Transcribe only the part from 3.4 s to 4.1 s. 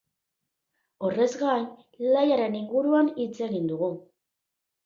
egin dugu.